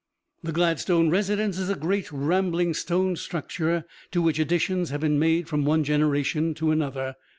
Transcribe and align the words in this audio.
The 0.41 0.51
Gladstone 0.51 1.11
residence 1.11 1.59
is 1.59 1.69
a 1.69 1.75
great, 1.75 2.11
rambling, 2.11 2.73
stone 2.73 3.15
structure 3.15 3.85
to 4.09 4.19
which 4.19 4.39
additions 4.39 4.89
have 4.89 5.01
been 5.01 5.19
made 5.19 5.47
from 5.47 5.63
one 5.63 5.83
generation 5.83 6.55
to 6.55 6.71
another. 6.71 7.17